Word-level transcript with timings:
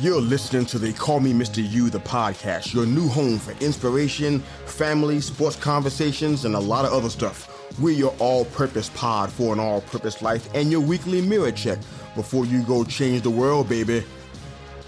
You're 0.00 0.20
listening 0.20 0.66
to 0.66 0.78
the 0.80 0.92
Call 0.92 1.20
Me 1.20 1.32
Mr. 1.32 1.62
You, 1.64 1.88
the 1.88 2.00
podcast, 2.00 2.74
your 2.74 2.84
new 2.84 3.06
home 3.06 3.38
for 3.38 3.52
inspiration, 3.64 4.40
family, 4.66 5.20
sports 5.20 5.54
conversations, 5.54 6.44
and 6.44 6.56
a 6.56 6.58
lot 6.58 6.84
of 6.84 6.92
other 6.92 7.08
stuff. 7.08 7.48
We're 7.78 7.94
your 7.94 8.12
all 8.18 8.44
purpose 8.46 8.90
pod 8.96 9.30
for 9.30 9.52
an 9.52 9.60
all 9.60 9.82
purpose 9.82 10.20
life 10.20 10.52
and 10.52 10.68
your 10.68 10.80
weekly 10.80 11.22
mirror 11.22 11.52
check 11.52 11.78
before 12.16 12.44
you 12.44 12.64
go 12.64 12.82
change 12.82 13.22
the 13.22 13.30
world, 13.30 13.68
baby. 13.68 14.02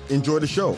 Enjoy 0.09 0.41
the 0.41 0.47
show. 0.49 0.77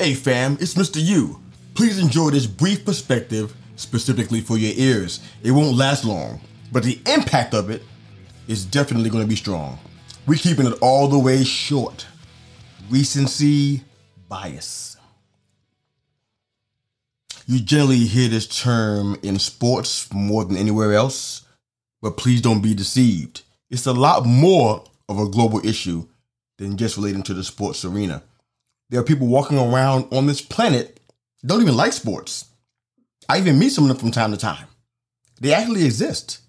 Hey 0.00 0.14
fam, 0.14 0.58
it's 0.60 0.74
Mr. 0.74 0.96
You. 1.00 1.40
Please 1.74 2.00
enjoy 2.00 2.30
this 2.30 2.46
brief 2.46 2.84
perspective 2.84 3.54
specifically 3.76 4.40
for 4.40 4.58
your 4.58 4.72
ears. 4.74 5.20
It 5.44 5.52
won't 5.52 5.76
last 5.76 6.04
long, 6.04 6.40
but 6.72 6.82
the 6.82 7.00
impact 7.06 7.54
of 7.54 7.70
it 7.70 7.82
is 8.48 8.64
definitely 8.64 9.10
going 9.10 9.24
to 9.24 9.28
be 9.28 9.36
strong. 9.36 9.78
We're 10.26 10.38
keeping 10.38 10.66
it 10.66 10.78
all 10.80 11.08
the 11.08 11.18
way 11.18 11.44
short. 11.44 12.06
Recency 12.90 13.82
bias. 14.28 14.96
You 17.46 17.60
generally 17.60 18.06
hear 18.06 18.28
this 18.28 18.46
term 18.46 19.18
in 19.22 19.38
sports 19.38 20.12
more 20.12 20.44
than 20.44 20.56
anywhere 20.56 20.94
else, 20.94 21.42
but 22.00 22.16
please 22.16 22.40
don't 22.40 22.62
be 22.62 22.74
deceived. 22.74 23.42
It's 23.70 23.86
a 23.86 23.92
lot 23.92 24.24
more 24.24 24.84
of 25.08 25.18
a 25.18 25.28
global 25.28 25.64
issue 25.66 26.06
than 26.56 26.76
just 26.76 26.96
relating 26.96 27.22
to 27.24 27.34
the 27.34 27.44
sports 27.44 27.84
arena. 27.84 28.22
There 28.88 29.00
are 29.00 29.04
people 29.04 29.26
walking 29.26 29.58
around 29.58 30.06
on 30.12 30.26
this 30.26 30.40
planet 30.40 31.00
don't 31.44 31.60
even 31.60 31.76
like 31.76 31.92
sports. 31.92 32.46
I 33.28 33.38
even 33.38 33.58
meet 33.58 33.70
some 33.70 33.84
of 33.84 33.88
them 33.88 33.98
from 33.98 34.10
time 34.10 34.30
to 34.30 34.36
time. 34.36 34.66
They 35.40 35.52
actually 35.52 35.84
exist. 35.84 36.40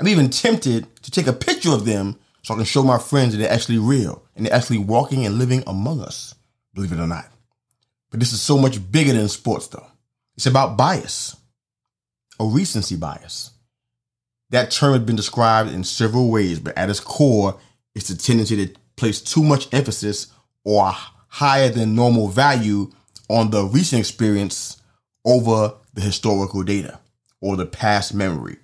I'm 0.00 0.08
even 0.08 0.30
tempted 0.30 0.86
to 1.02 1.10
take 1.10 1.26
a 1.26 1.32
picture 1.32 1.72
of 1.72 1.84
them 1.84 2.16
so 2.42 2.54
I 2.54 2.56
can 2.56 2.64
show 2.64 2.82
my 2.82 2.98
friends 2.98 3.32
that 3.32 3.38
they're 3.38 3.52
actually 3.52 3.76
real 3.76 4.22
and 4.34 4.46
they're 4.46 4.54
actually 4.54 4.78
walking 4.78 5.26
and 5.26 5.36
living 5.36 5.62
among 5.66 6.00
us, 6.00 6.34
believe 6.72 6.92
it 6.92 6.98
or 6.98 7.06
not. 7.06 7.26
But 8.10 8.18
this 8.18 8.32
is 8.32 8.40
so 8.40 8.56
much 8.56 8.90
bigger 8.90 9.12
than 9.12 9.28
sports, 9.28 9.68
though. 9.68 9.86
It's 10.36 10.46
about 10.46 10.78
bias, 10.78 11.36
a 12.40 12.46
recency 12.46 12.96
bias. 12.96 13.50
That 14.48 14.70
term 14.70 14.94
has 14.94 15.02
been 15.02 15.16
described 15.16 15.70
in 15.70 15.84
several 15.84 16.30
ways, 16.30 16.58
but 16.58 16.78
at 16.78 16.88
its 16.88 16.98
core, 16.98 17.60
it's 17.94 18.08
the 18.08 18.16
tendency 18.16 18.66
to 18.66 18.74
place 18.96 19.20
too 19.20 19.44
much 19.44 19.72
emphasis 19.74 20.28
or 20.64 20.92
higher 21.28 21.68
than 21.68 21.94
normal 21.94 22.28
value 22.28 22.90
on 23.28 23.50
the 23.50 23.64
recent 23.64 24.00
experience 24.00 24.80
over 25.26 25.74
the 25.92 26.00
historical 26.00 26.62
data 26.62 26.98
or 27.42 27.56
the 27.56 27.66
past 27.66 28.14
memory. 28.14 28.56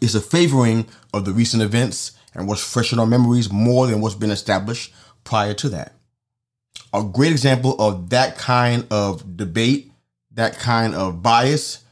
It's 0.00 0.14
a 0.14 0.20
favoring 0.20 0.86
of 1.12 1.24
the 1.24 1.32
recent 1.32 1.62
events 1.62 2.12
and 2.34 2.46
what's 2.46 2.62
fresh 2.62 2.92
in 2.92 2.98
our 2.98 3.06
memories 3.06 3.52
more 3.52 3.86
than 3.86 4.00
what's 4.00 4.14
been 4.14 4.30
established 4.30 4.92
prior 5.24 5.54
to 5.54 5.68
that. 5.70 5.94
A 6.92 7.02
great 7.04 7.32
example 7.32 7.80
of 7.80 8.10
that 8.10 8.38
kind 8.38 8.86
of 8.90 9.36
debate, 9.36 9.92
that 10.32 10.58
kind 10.58 10.94
of 10.94 11.22
bias 11.22 11.84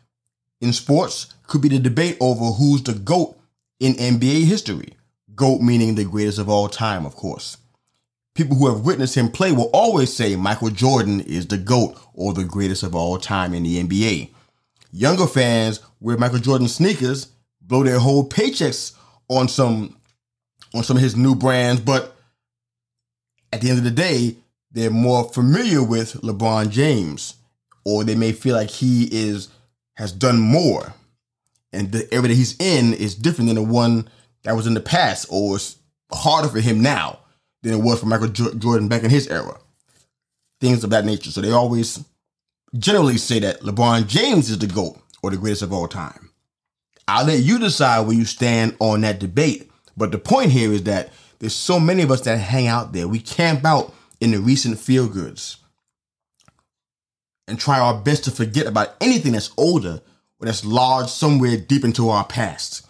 in 0.61 0.73
sports 0.73 1.34
could 1.47 1.61
be 1.61 1.69
the 1.69 1.79
debate 1.79 2.17
over 2.20 2.47
who's 2.47 2.83
the 2.83 2.95
GOAT 2.95 3.39
in 3.81 3.95
NBA 3.95 4.45
history. 4.45 4.95
GOAT 5.34 5.61
meaning 5.61 5.95
the 5.95 6.05
greatest 6.05 6.39
of 6.39 6.48
all 6.48 6.69
time, 6.69 7.06
of 7.06 7.14
course 7.14 7.59
people 8.39 8.56
who 8.56 8.69
have 8.69 8.84
witnessed 8.84 9.17
him 9.17 9.29
play 9.29 9.51
will 9.51 9.69
always 9.73 10.14
say 10.14 10.36
Michael 10.36 10.70
Jordan 10.70 11.20
is 11.23 11.48
the 11.48 11.59
GOAT 11.59 11.98
or 12.14 12.33
the 12.33 12.45
greatest 12.45 12.84
of 12.84 12.95
all 12.95 13.19
time 13.19 13.53
in 13.53 13.64
the 13.64 13.83
NBA. 13.83 14.31
Younger 14.92 15.27
fans 15.27 15.81
wear 15.98 16.17
Michael 16.17 16.39
Jordan 16.39 16.69
sneakers, 16.69 17.33
blow 17.69 17.84
their 17.84 17.98
whole 17.98 18.28
paychecks 18.28 18.94
on 19.28 19.48
some 19.48 19.94
on 20.74 20.83
some 20.83 20.97
of 20.97 21.02
his 21.02 21.16
new 21.16 21.34
brands, 21.34 21.80
but 21.80 22.16
at 23.52 23.61
the 23.61 23.70
end 23.70 23.78
of 23.78 23.84
the 23.84 23.91
day, 23.91 24.36
they're 24.72 24.91
more 24.91 25.24
familiar 25.33 25.83
with 25.83 26.14
LeBron 26.14 26.70
James, 26.70 27.34
or 27.84 28.05
they 28.05 28.14
may 28.14 28.33
feel 28.33 28.55
like 28.55 28.70
he 28.70 29.08
is 29.11 29.48
has 29.96 30.12
done 30.12 30.39
more, 30.39 30.95
and 31.73 31.92
the 31.92 32.12
area 32.12 32.28
that 32.28 32.34
he's 32.34 32.58
in 32.61 32.95
is 32.95 33.14
different 33.14 33.48
than 33.48 33.57
the 33.57 33.62
one 33.62 34.08
that 34.45 34.57
was 34.57 34.67
in 34.67 34.74
the 34.74 34.80
past, 34.80 35.27
or 35.30 35.57
it's 35.57 35.77
harder 36.12 36.48
for 36.48 36.61
him 36.61 36.80
now 36.80 37.18
than 37.62 37.73
it 37.73 37.83
was 37.83 38.01
for 38.01 38.07
Michael 38.07 38.28
Jordan 38.28 38.89
back 38.89 39.02
in 39.02 39.11
his 39.11 39.28
era. 39.28 39.58
Things 40.61 40.84
of 40.84 40.90
that 40.90 41.05
nature. 41.05 41.30
So 41.30 41.40
they 41.40 41.52
always 41.52 42.05
generally 42.77 43.17
say 43.17 43.39
that 43.40 43.61
LeBron 43.61 44.07
James 44.07 44.51
is 44.51 44.58
the 44.58 44.67
GOAT 44.67 45.01
or 45.23 45.30
the 45.30 45.36
greatest 45.36 45.62
of 45.62 45.73
all 45.73 45.89
time. 45.89 46.27
I'll 47.08 47.24
let 47.24 47.41
you 47.41 47.58
decide 47.58 48.07
where 48.07 48.17
you 48.17 48.27
stand 48.27 48.77
on 48.79 49.01
that 49.01 49.19
debate. 49.19 49.70
But 49.96 50.13
the 50.13 50.19
point 50.19 50.52
here 50.52 50.73
is 50.73 50.85
that 50.85 51.11
there's 51.39 51.55
so 51.55 51.80
many 51.80 52.02
of 52.02 52.11
us 52.11 52.20
that 52.23 52.36
hang 52.36 52.67
out 52.67 52.92
there. 52.92 53.08
We 53.08 53.19
camp 53.19 53.64
out 53.64 53.95
in 54.20 54.30
the 54.33 54.39
recent 54.39 54.79
feel 54.79 55.08
goods 55.08 55.57
and 57.48 57.58
try 57.58 57.80
our 57.80 57.98
best 57.98 58.24
to 58.24 58.30
forget 58.30 58.67
about 58.67 58.95
anything 59.01 59.33
that's 59.33 59.51
older 59.57 60.02
or 60.39 60.46
that's 60.46 60.64
lodged 60.64 61.08
somewhere 61.08 61.57
deep 61.57 61.83
into 61.85 62.11
our 62.11 62.24
past. 62.24 62.86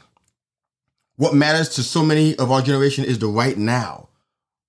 What 1.16 1.34
matters 1.34 1.68
to 1.70 1.82
so 1.82 2.04
many 2.04 2.36
of 2.36 2.50
our 2.50 2.62
generation 2.62 3.04
is 3.04 3.18
the 3.18 3.26
right 3.28 3.56
now. 3.56 4.08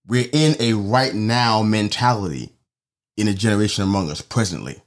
We're 0.07 0.29
in 0.31 0.55
a 0.59 0.73
right 0.73 1.13
now 1.13 1.61
mentality 1.61 2.53
in 3.17 3.27
a 3.27 3.33
generation 3.33 3.83
among 3.83 4.09
us 4.09 4.21
presently. 4.21 4.81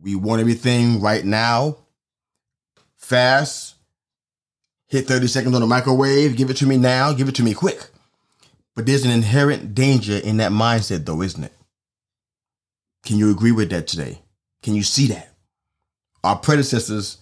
We 0.00 0.14
want 0.14 0.40
everything 0.40 1.00
right 1.00 1.24
now, 1.24 1.78
fast, 3.10 3.74
hit 4.86 5.08
30 5.08 5.26
seconds 5.26 5.54
on 5.54 5.60
the 5.60 5.66
microwave, 5.66 6.36
give 6.36 6.48
it 6.48 6.56
to 6.58 6.66
me 6.66 6.76
now, 6.76 7.12
give 7.12 7.28
it 7.28 7.34
to 7.34 7.42
me 7.42 7.52
quick. 7.52 7.88
But 8.76 8.86
there's 8.86 9.04
an 9.04 9.10
inherent 9.10 9.74
danger 9.74 10.16
in 10.16 10.36
that 10.36 10.52
mindset, 10.52 11.04
though, 11.04 11.20
isn't 11.20 11.42
it? 11.42 11.52
Can 13.04 13.18
you 13.18 13.32
agree 13.32 13.50
with 13.50 13.70
that 13.70 13.88
today? 13.88 14.22
Can 14.62 14.74
you 14.74 14.84
see 14.84 15.08
that? 15.08 15.34
Our 16.22 16.36
predecessors 16.36 17.18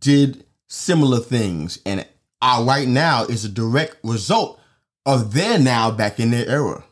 did 0.00 0.44
similar 0.66 1.20
things, 1.20 1.78
and 1.86 2.04
our 2.42 2.64
right 2.64 2.88
now 2.88 3.24
is 3.24 3.44
a 3.44 3.48
direct 3.48 3.98
result 4.02 4.58
of 5.06 5.32
their 5.32 5.60
now 5.60 5.92
back 5.92 6.18
in 6.18 6.32
their 6.32 6.48
era. 6.48 6.82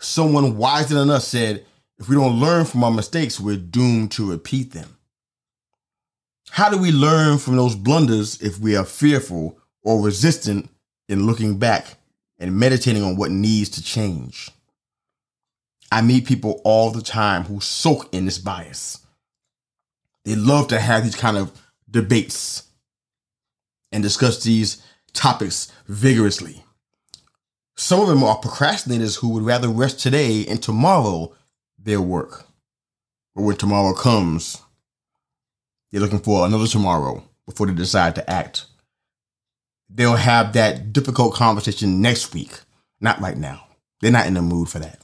Someone 0.00 0.56
wiser 0.56 0.94
than 0.94 1.10
us 1.10 1.28
said, 1.28 1.64
if 1.98 2.08
we 2.08 2.16
don't 2.16 2.40
learn 2.40 2.64
from 2.64 2.82
our 2.82 2.90
mistakes, 2.90 3.38
we're 3.38 3.56
doomed 3.56 4.10
to 4.12 4.30
repeat 4.30 4.72
them. 4.72 4.95
How 6.50 6.70
do 6.70 6.78
we 6.78 6.92
learn 6.92 7.38
from 7.38 7.56
those 7.56 7.76
blunders 7.76 8.40
if 8.40 8.58
we 8.58 8.76
are 8.76 8.84
fearful 8.84 9.58
or 9.82 10.02
resistant 10.02 10.70
in 11.08 11.26
looking 11.26 11.58
back 11.58 11.98
and 12.38 12.58
meditating 12.58 13.02
on 13.02 13.16
what 13.16 13.30
needs 13.30 13.68
to 13.70 13.82
change? 13.82 14.50
I 15.92 16.02
meet 16.02 16.26
people 16.26 16.60
all 16.64 16.90
the 16.90 17.02
time 17.02 17.44
who 17.44 17.60
soak 17.60 18.12
in 18.12 18.24
this 18.24 18.38
bias. 18.38 18.98
They 20.24 20.34
love 20.34 20.68
to 20.68 20.80
have 20.80 21.04
these 21.04 21.14
kind 21.14 21.36
of 21.36 21.52
debates 21.90 22.64
and 23.92 24.02
discuss 24.02 24.42
these 24.42 24.82
topics 25.12 25.70
vigorously. 25.86 26.64
Some 27.76 28.00
of 28.00 28.08
them 28.08 28.24
are 28.24 28.38
procrastinators 28.38 29.18
who 29.18 29.28
would 29.30 29.42
rather 29.42 29.68
rest 29.68 30.00
today 30.00 30.46
and 30.46 30.62
tomorrow 30.62 31.34
their 31.78 32.00
work. 32.00 32.46
But 33.34 33.42
when 33.42 33.56
tomorrow 33.56 33.92
comes, 33.92 34.60
they're 35.90 36.00
looking 36.00 36.20
for 36.20 36.46
another 36.46 36.66
tomorrow 36.66 37.22
before 37.46 37.66
they 37.66 37.74
decide 37.74 38.14
to 38.16 38.30
act. 38.30 38.66
They'll 39.88 40.16
have 40.16 40.52
that 40.54 40.92
difficult 40.92 41.34
conversation 41.34 42.00
next 42.00 42.34
week, 42.34 42.60
not 43.00 43.20
right 43.20 43.36
now. 43.36 43.66
They're 44.00 44.12
not 44.12 44.26
in 44.26 44.34
the 44.34 44.42
mood 44.42 44.68
for 44.68 44.78
that. 44.80 45.00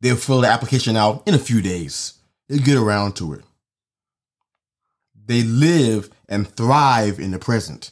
They'll 0.00 0.16
fill 0.16 0.42
the 0.42 0.48
application 0.48 0.96
out 0.96 1.26
in 1.26 1.34
a 1.34 1.38
few 1.38 1.62
days. 1.62 2.14
They'll 2.48 2.62
get 2.62 2.76
around 2.76 3.16
to 3.16 3.32
it. 3.32 3.42
They 5.24 5.42
live 5.42 6.10
and 6.28 6.46
thrive 6.46 7.18
in 7.18 7.30
the 7.30 7.38
present. 7.38 7.90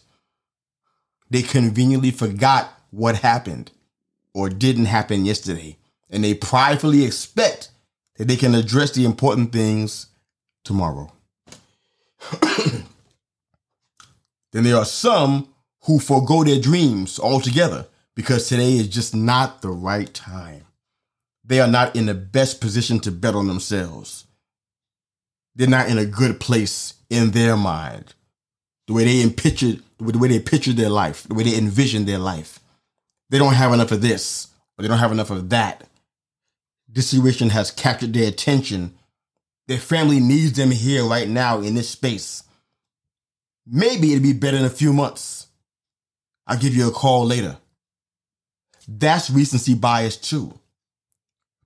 They 1.30 1.42
conveniently 1.42 2.10
forgot 2.10 2.70
what 2.90 3.16
happened 3.16 3.72
or 4.34 4.48
didn't 4.48 4.84
happen 4.84 5.24
yesterday. 5.24 5.78
And 6.10 6.22
they 6.22 6.34
pridefully 6.34 7.04
expect 7.04 7.70
that 8.16 8.28
they 8.28 8.36
can 8.36 8.54
address 8.54 8.92
the 8.92 9.04
important 9.04 9.52
things 9.52 10.06
tomorrow. 10.64 11.12
then 14.52 14.64
there 14.64 14.76
are 14.76 14.84
some 14.84 15.48
who 15.82 15.98
forego 15.98 16.42
their 16.44 16.60
dreams 16.60 17.20
altogether 17.20 17.86
because 18.14 18.48
today 18.48 18.72
is 18.72 18.88
just 18.88 19.14
not 19.14 19.62
the 19.62 19.70
right 19.70 20.12
time. 20.14 20.64
They 21.44 21.60
are 21.60 21.68
not 21.68 21.94
in 21.94 22.06
the 22.06 22.14
best 22.14 22.60
position 22.60 23.00
to 23.00 23.12
bet 23.12 23.34
on 23.34 23.46
themselves. 23.46 24.24
They're 25.54 25.68
not 25.68 25.88
in 25.88 25.98
a 25.98 26.06
good 26.06 26.40
place 26.40 26.94
in 27.10 27.30
their 27.32 27.56
mind. 27.56 28.14
The 28.86 28.94
way 28.94 29.04
they 29.04 29.30
pictured, 29.30 29.82
the 29.98 30.18
way 30.18 30.28
they 30.28 30.40
pictured 30.40 30.76
their 30.76 30.90
life, 30.90 31.24
the 31.24 31.34
way 31.34 31.44
they 31.44 31.56
envision 31.56 32.06
their 32.06 32.18
life 32.18 32.60
they 33.30 33.38
don't 33.38 33.54
have 33.54 33.72
enough 33.72 33.90
of 33.90 34.00
this 34.00 34.48
or 34.78 34.82
they 34.82 34.88
don't 34.88 34.98
have 34.98 35.12
enough 35.12 35.30
of 35.30 35.50
that. 35.50 35.88
This 36.88 37.08
situation 37.08 37.50
has 37.50 37.70
captured 37.70 38.12
their 38.12 38.28
attention. 38.28 38.94
Their 39.66 39.78
family 39.78 40.20
needs 40.20 40.52
them 40.52 40.70
here 40.70 41.04
right 41.04 41.28
now 41.28 41.60
in 41.60 41.74
this 41.74 41.88
space. 41.88 42.42
Maybe 43.66 44.12
it'll 44.12 44.22
be 44.22 44.34
better 44.34 44.58
in 44.58 44.64
a 44.64 44.70
few 44.70 44.92
months. 44.92 45.46
I'll 46.46 46.58
give 46.58 46.74
you 46.74 46.88
a 46.88 46.92
call 46.92 47.24
later. 47.24 47.56
That's 48.86 49.30
recency 49.30 49.74
bias 49.74 50.16
too. 50.16 50.58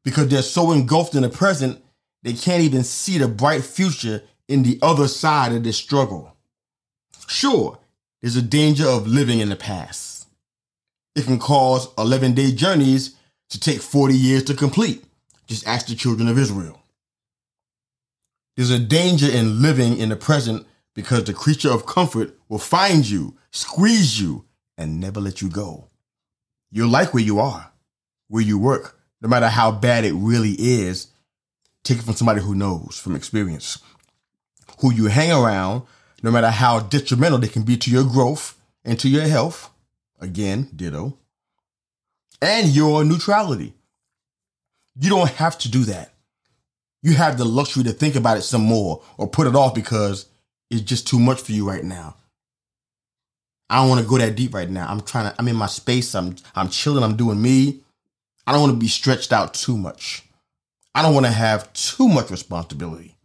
Because 0.05 0.29
they're 0.29 0.43
so 0.43 0.71
engulfed 0.71 1.17
in 1.17 1.23
the 1.23 1.29
present, 1.29 1.83
they 2.23 2.33
can't 2.33 2.63
even 2.63 2.85
see 2.85 3.19
the 3.19 3.29
bright 3.29 3.65
future 3.65 4.23
in 4.47 4.63
the 4.63 4.79
other 4.81 5.09
side 5.09 5.53
of 5.53 5.65
this 5.65 5.77
struggle. 5.77 6.37
Sure, 7.27 7.79
there's 8.21 8.37
a 8.37 8.43
danger 8.43 8.87
of 8.87 9.07
living 9.07 9.41
in 9.41 9.49
the 9.49 9.57
past. 9.57 10.29
It 11.15 11.25
can 11.25 11.39
cause 11.39 11.89
11 11.99 12.35
day 12.35 12.53
journeys 12.53 13.17
to 13.51 13.59
take 13.59 13.81
40 13.81 14.15
years 14.15 14.45
to 14.45 14.55
complete. 14.55 15.05
Just 15.47 15.67
ask 15.67 15.87
the 15.87 15.95
children 15.95 16.29
of 16.29 16.39
Israel. 16.39 16.81
There's 18.59 18.71
a 18.71 18.79
danger 18.81 19.31
in 19.31 19.63
living 19.63 19.99
in 19.99 20.09
the 20.09 20.17
present 20.17 20.67
because 20.93 21.23
the 21.23 21.33
creature 21.33 21.71
of 21.71 21.87
comfort 21.87 22.37
will 22.49 22.59
find 22.59 23.09
you, 23.09 23.37
squeeze 23.53 24.21
you, 24.21 24.47
and 24.77 24.99
never 24.99 25.21
let 25.21 25.41
you 25.41 25.49
go. 25.49 25.91
You'll 26.73 26.89
like 26.89 27.15
where 27.15 27.23
you 27.23 27.39
are, 27.39 27.71
where 28.27 28.43
you 28.43 28.59
work, 28.59 28.99
no 29.21 29.29
matter 29.29 29.47
how 29.47 29.71
bad 29.71 30.05
it 30.05 30.13
really 30.13 30.57
is. 30.59 31.07
Take 31.85 31.99
it 31.99 32.03
from 32.03 32.15
somebody 32.15 32.41
who 32.41 32.57
knows 32.57 32.99
from 32.99 33.15
experience. 33.15 33.79
Who 34.81 34.93
you 34.93 35.07
hang 35.07 35.31
around, 35.31 35.83
no 36.25 36.33
matter 36.33 36.51
how 36.51 36.81
detrimental 36.81 37.39
they 37.39 37.47
can 37.47 37.63
be 37.63 37.77
to 37.77 37.93
your 37.93 38.03
growth 38.03 38.61
and 38.85 38.99
to 38.99 39.09
your 39.09 39.23
health. 39.23 39.71
Again, 40.21 40.69
ditto. 40.75 41.17
And 42.43 42.71
your 42.71 43.05
neutrality. 43.05 43.75
You 44.99 45.11
don't 45.11 45.31
have 45.31 45.59
to 45.59 45.71
do 45.71 45.85
that. 45.85 46.13
You 47.09 47.15
have 47.15 47.39
the 47.39 47.47
luxury 47.47 47.85
to 47.85 47.93
think 47.93 48.17
about 48.17 48.37
it 48.37 48.43
some 48.43 48.61
more 48.61 49.03
or 49.17 49.27
put 49.27 49.47
it 49.47 49.57
off 49.57 49.75
because 49.75 50.27
it's 50.71 50.83
just 50.83 51.09
too 51.09 51.19
much 51.19 51.41
for 51.41 51.53
you 51.53 51.67
right 51.67 51.83
now. 51.83 52.17
I 53.71 53.77
don't 53.77 53.89
want 53.89 54.03
to 54.03 54.07
go 54.07 54.19
that 54.19 54.37
deep 54.37 54.53
right 54.53 54.69
now. 54.69 54.87
I'm 54.87 55.01
trying 55.01 55.33
to, 55.33 55.35
I'm 55.39 55.49
in 55.49 55.57
my 55.57 55.69
space. 55.69 56.15
I'm, 56.15 56.37
I'm 56.55 56.69
chilling. 56.69 57.03
I'm 57.03 57.17
doing 57.17 57.41
me. 57.41 57.81
I 58.47 58.53
don't 58.53 58.61
want 58.61 58.75
to 58.75 58.79
be 58.79 58.89
stretched 58.89 59.33
out 59.33 59.55
too 59.55 59.79
much. 59.79 60.23
I 60.95 61.01
don't 61.01 61.15
want 61.15 61.25
to 61.25 61.33
have 61.33 61.73
too 61.73 62.09
much 62.09 62.31
responsibility. 62.31 63.17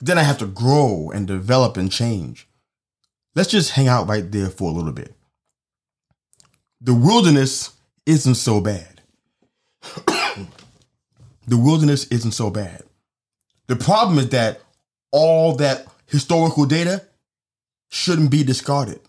Then 0.00 0.18
I 0.18 0.22
have 0.22 0.38
to 0.40 0.46
grow 0.46 1.10
and 1.14 1.26
develop 1.26 1.78
and 1.78 1.90
change. 1.90 2.46
Let's 3.34 3.50
just 3.50 3.70
hang 3.70 3.88
out 3.88 4.06
right 4.06 4.30
there 4.30 4.50
for 4.50 4.70
a 4.70 4.74
little 4.74 4.92
bit. 4.92 5.14
The 6.82 6.92
wilderness 6.92 7.70
isn't 8.04 8.34
so 8.34 8.60
bad. 8.60 9.00
The 11.46 11.56
wilderness 11.56 12.06
isn't 12.08 12.32
so 12.32 12.50
bad. 12.50 12.82
The 13.66 13.76
problem 13.76 14.18
is 14.18 14.28
that 14.30 14.60
all 15.12 15.56
that 15.56 15.86
historical 16.06 16.66
data 16.66 17.04
shouldn't 17.88 18.30
be 18.30 18.44
discarded. 18.44 19.00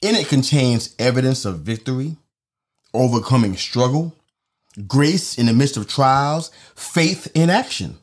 In 0.00 0.14
it 0.14 0.28
contains 0.28 0.94
evidence 0.98 1.44
of 1.44 1.60
victory, 1.60 2.16
overcoming 2.94 3.56
struggle, 3.56 4.14
grace 4.86 5.36
in 5.36 5.46
the 5.46 5.52
midst 5.52 5.76
of 5.76 5.88
trials, 5.88 6.50
faith 6.74 7.28
in 7.34 7.50
action. 7.50 7.98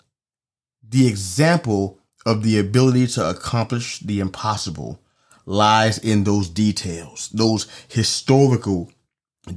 The 0.87 1.07
example 1.07 1.99
of 2.25 2.43
the 2.43 2.59
ability 2.59 3.07
to 3.07 3.29
accomplish 3.29 3.99
the 3.99 4.19
impossible 4.19 4.99
lies 5.45 5.97
in 5.97 6.23
those 6.23 6.49
details, 6.49 7.29
those 7.29 7.67
historical 7.87 8.91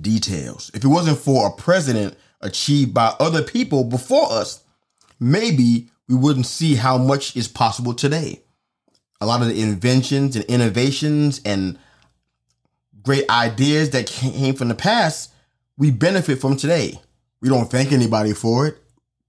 details. 0.00 0.70
If 0.74 0.84
it 0.84 0.88
wasn't 0.88 1.18
for 1.18 1.48
a 1.48 1.52
president 1.52 2.16
achieved 2.40 2.94
by 2.94 3.14
other 3.19 3.43
people 3.43 3.85
before 3.85 4.31
us, 4.32 4.62
maybe 5.19 5.88
we 6.08 6.14
wouldn't 6.14 6.46
see 6.46 6.75
how 6.75 6.99
much 6.99 7.37
is 7.37 7.49
possible 7.49 7.94
today. 7.94 8.43
A 9.20 9.26
lot 9.26 9.43
of 9.43 9.49
the 9.49 9.61
inventions 9.61 10.37
and 10.37 10.44
innovations 10.44 11.40
and 11.44 11.79
great 13.02 13.29
ideas 13.29 13.90
that 13.90 14.06
came 14.06 14.55
from 14.55 14.69
the 14.69 14.75
past, 14.75 15.32
we 15.76 15.90
benefit 15.90 16.40
from 16.40 16.56
today. 16.56 17.00
We 17.40 17.49
don't 17.49 17.70
thank 17.70 17.93
anybody 17.93 18.32
for 18.32 18.67
it. 18.67 18.79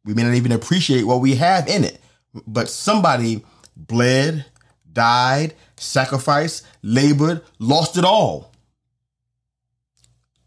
We 0.06 0.14
may 0.14 0.24
not 0.24 0.36
even 0.36 0.52
appreciate 0.52 1.04
what 1.04 1.22
we 1.22 1.36
have 1.36 1.68
in 1.68 1.84
it. 1.84 2.00
But 2.46 2.70
somebody 2.70 3.44
bled, 3.76 4.46
died, 4.92 5.56
sacrificed, 5.78 6.66
labored, 6.82 7.42
lost 7.60 7.98
it 7.98 8.06
all 8.06 8.52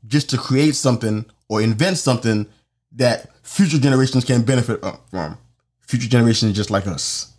just 0.07 0.31
to 0.31 0.37
create 0.37 0.75
something 0.75 1.25
or 1.53 1.61
invent 1.61 1.99
something 1.99 2.47
that 2.93 3.29
future 3.43 3.77
generations 3.77 4.25
can 4.25 4.41
benefit 4.41 4.83
uh, 4.83 4.97
from. 5.11 5.37
Future 5.81 6.09
generations 6.09 6.57
just 6.57 6.71
like 6.71 6.87
us. 6.87 7.31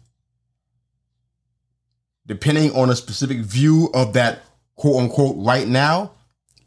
Depending 2.27 2.71
on 2.75 2.91
a 2.91 2.95
specific 2.95 3.39
view 3.39 3.89
of 3.95 4.13
that 4.13 4.41
quote 4.75 5.01
unquote 5.01 5.35
right 5.39 5.67
now, 5.67 6.11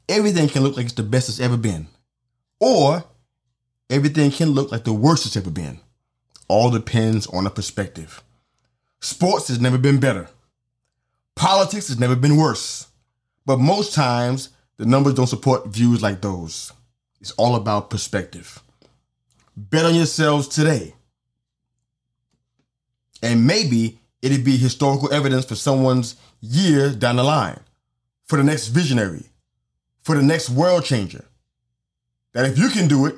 everything 0.09 0.49
can 0.49 0.65
look 0.65 0.77
like 0.77 0.87
it's 0.87 0.95
the 0.95 1.05
best 1.05 1.29
it's 1.29 1.39
ever 1.39 1.57
been. 1.57 1.87
Or 2.59 3.05
everything 3.89 4.33
can 4.33 4.51
look 4.51 4.73
like 4.73 4.83
the 4.83 4.93
worst 4.93 5.25
it's 5.25 5.37
ever 5.37 5.51
been. 5.51 5.79
All 6.49 6.73
depends 6.73 7.29
on 7.29 7.47
a 7.47 7.51
perspective. 7.51 8.25
Sports 8.99 9.47
has 9.47 9.61
never 9.61 9.79
been 9.79 10.01
better. 10.01 10.27
Politics 11.37 11.87
has 11.87 12.01
never 12.01 12.17
been 12.17 12.37
worse. 12.37 12.89
But 13.45 13.61
most 13.61 13.95
times, 13.95 14.49
the 14.79 14.85
numbers 14.85 15.15
don't 15.15 15.29
support 15.29 15.69
views 15.69 16.03
like 16.03 16.23
those. 16.23 16.73
It's 17.27 17.33
all 17.33 17.57
about 17.57 17.91
perspective. 17.91 18.63
Bet 19.57 19.85
on 19.85 19.97
yourselves 19.97 20.47
today. 20.47 20.95
And 23.21 23.49
maybe 23.49 23.99
it'd 24.23 24.45
be 24.45 24.57
historical 24.57 25.13
evidence 25.13 25.45
for 25.45 25.57
someone's 25.57 26.15
year 26.41 26.91
down 26.93 27.17
the 27.17 27.25
line, 27.25 27.59
for 28.27 28.37
the 28.37 28.45
next 28.45 28.69
visionary, 28.69 29.25
for 30.03 30.15
the 30.15 30.23
next 30.23 30.51
world 30.51 30.85
changer. 30.85 31.25
That 32.33 32.47
if 32.47 32.57
you 32.57 32.69
can 32.69 32.87
do 32.87 33.07
it, 33.07 33.17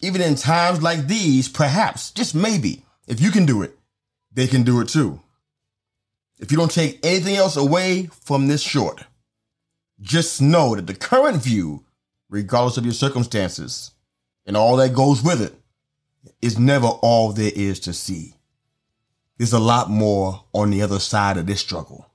even 0.00 0.22
in 0.22 0.34
times 0.34 0.80
like 0.80 1.06
these, 1.06 1.46
perhaps, 1.46 2.12
just 2.12 2.34
maybe, 2.34 2.86
if 3.06 3.20
you 3.20 3.30
can 3.30 3.44
do 3.44 3.60
it, 3.60 3.76
they 4.32 4.46
can 4.46 4.62
do 4.62 4.80
it 4.80 4.88
too. 4.88 5.20
If 6.38 6.50
you 6.50 6.56
don't 6.56 6.70
take 6.70 7.04
anything 7.04 7.36
else 7.36 7.58
away 7.58 8.08
from 8.24 8.46
this 8.46 8.62
short, 8.62 9.04
just 10.00 10.40
know 10.40 10.74
that 10.74 10.86
the 10.86 10.94
current 10.94 11.42
view, 11.42 11.84
regardless 12.30 12.78
of 12.78 12.84
your 12.84 12.94
circumstances 12.94 13.90
and 14.46 14.56
all 14.56 14.76
that 14.76 14.94
goes 14.94 15.22
with 15.22 15.42
it, 15.42 15.54
is 16.40 16.58
never 16.58 16.86
all 16.86 17.32
there 17.32 17.52
is 17.54 17.80
to 17.80 17.92
see. 17.92 18.34
There's 19.36 19.52
a 19.52 19.58
lot 19.58 19.90
more 19.90 20.44
on 20.52 20.70
the 20.70 20.82
other 20.82 20.98
side 20.98 21.36
of 21.36 21.46
this 21.46 21.60
struggle. 21.60 22.06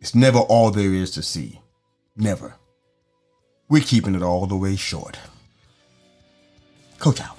It's 0.00 0.14
never 0.14 0.38
all 0.38 0.70
there 0.70 0.92
is 0.92 1.12
to 1.12 1.22
see. 1.22 1.60
Never. 2.16 2.54
We're 3.68 3.82
keeping 3.82 4.14
it 4.14 4.22
all 4.22 4.46
the 4.46 4.56
way 4.56 4.76
short. 4.76 5.18
Coach 6.98 7.20
out. 7.20 7.38